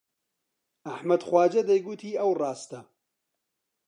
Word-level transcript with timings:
ئەحمەد 0.89 1.21
خواجا 1.27 1.61
دەیگوت 1.69 1.99
هی 2.05 2.19
ئەو 2.19 2.31
ڕاستە 2.41 2.79